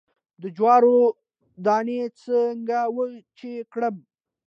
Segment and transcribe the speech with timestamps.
[0.41, 0.97] د جوارو
[1.65, 3.95] دانی څنګه وچې کړم؟